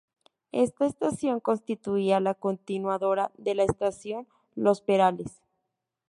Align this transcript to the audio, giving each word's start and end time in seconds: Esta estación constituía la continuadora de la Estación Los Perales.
Esta 0.55 0.87
estación 0.87 1.39
constituía 1.41 2.19
la 2.19 2.33
continuadora 2.33 3.31
de 3.37 3.53
la 3.53 3.65
Estación 3.65 4.27
Los 4.55 4.81
Perales. 4.81 5.43